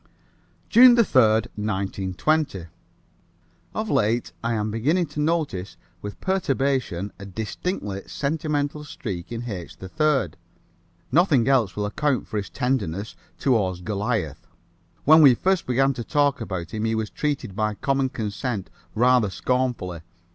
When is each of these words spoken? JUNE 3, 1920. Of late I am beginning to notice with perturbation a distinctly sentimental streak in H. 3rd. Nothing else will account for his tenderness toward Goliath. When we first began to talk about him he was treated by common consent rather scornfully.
JUNE 0.67 0.95
3, 0.95 1.03
1920. 1.21 2.65
Of 3.75 3.87
late 3.87 4.33
I 4.43 4.55
am 4.55 4.71
beginning 4.71 5.05
to 5.05 5.19
notice 5.19 5.77
with 6.01 6.19
perturbation 6.19 7.13
a 7.19 7.25
distinctly 7.27 8.01
sentimental 8.07 8.83
streak 8.83 9.31
in 9.31 9.43
H. 9.47 9.77
3rd. 9.77 10.33
Nothing 11.11 11.47
else 11.47 11.75
will 11.75 11.85
account 11.85 12.25
for 12.27 12.37
his 12.37 12.49
tenderness 12.49 13.15
toward 13.37 13.85
Goliath. 13.85 14.47
When 15.03 15.21
we 15.21 15.35
first 15.35 15.67
began 15.67 15.93
to 15.93 16.03
talk 16.03 16.41
about 16.41 16.71
him 16.73 16.85
he 16.85 16.95
was 16.95 17.11
treated 17.11 17.55
by 17.55 17.75
common 17.75 18.09
consent 18.09 18.71
rather 18.95 19.29
scornfully. 19.29 20.01